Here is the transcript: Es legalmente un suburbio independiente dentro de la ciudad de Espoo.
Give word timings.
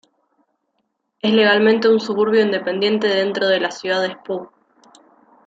Es 1.21 1.31
legalmente 1.31 1.87
un 1.87 1.99
suburbio 1.99 2.41
independiente 2.41 3.05
dentro 3.07 3.47
de 3.47 3.59
la 3.59 3.69
ciudad 3.69 4.01
de 4.01 4.07
Espoo. 4.07 4.51